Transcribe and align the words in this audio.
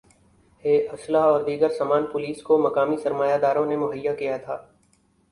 ہ 0.63 0.71
اسلحہ 0.93 1.27
اور 1.31 1.41
دیگر 1.43 1.69
سامان 1.69 2.05
پولیس 2.11 2.41
کو 2.43 2.57
مقامی 2.57 2.97
سرمایہ 3.03 3.37
داروں 3.41 3.65
نے 3.65 3.75
مہیا 3.77 4.13
کیا 4.15 4.37
تھا 4.45 4.57